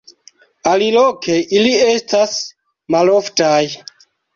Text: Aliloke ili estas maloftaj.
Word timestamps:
Aliloke 0.71 1.37
ili 1.59 1.75
estas 1.93 2.37
maloftaj. 2.97 3.65